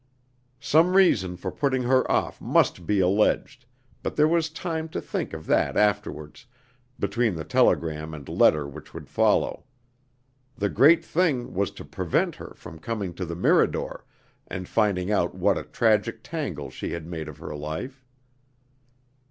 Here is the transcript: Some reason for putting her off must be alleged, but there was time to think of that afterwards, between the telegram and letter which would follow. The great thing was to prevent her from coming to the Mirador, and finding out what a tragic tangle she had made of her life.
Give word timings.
Some 0.59 0.95
reason 0.95 1.37
for 1.37 1.51
putting 1.51 1.83
her 1.83 2.11
off 2.11 2.41
must 2.41 2.87
be 2.87 3.01
alleged, 3.01 3.67
but 4.01 4.15
there 4.15 4.27
was 4.27 4.49
time 4.49 4.89
to 4.89 4.99
think 4.99 5.31
of 5.31 5.45
that 5.45 5.77
afterwards, 5.77 6.47
between 6.97 7.35
the 7.35 7.43
telegram 7.43 8.11
and 8.11 8.27
letter 8.27 8.67
which 8.67 8.95
would 8.95 9.07
follow. 9.07 9.63
The 10.57 10.69
great 10.69 11.05
thing 11.05 11.53
was 11.53 11.69
to 11.73 11.85
prevent 11.85 12.33
her 12.37 12.53
from 12.55 12.79
coming 12.79 13.13
to 13.13 13.25
the 13.27 13.35
Mirador, 13.35 14.03
and 14.47 14.67
finding 14.67 15.11
out 15.11 15.35
what 15.35 15.55
a 15.55 15.61
tragic 15.63 16.23
tangle 16.23 16.71
she 16.71 16.93
had 16.93 17.05
made 17.05 17.27
of 17.27 17.37
her 17.37 17.55
life. 17.55 18.03